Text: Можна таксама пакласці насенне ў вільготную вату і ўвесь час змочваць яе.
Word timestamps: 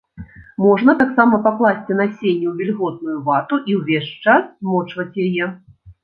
Можна 0.65 0.93
таксама 1.01 1.35
пакласці 1.47 1.97
насенне 1.99 2.47
ў 2.51 2.53
вільготную 2.61 3.17
вату 3.27 3.59
і 3.73 3.75
ўвесь 3.81 4.09
час 4.23 4.47
змочваць 4.63 5.21
яе. 5.27 5.45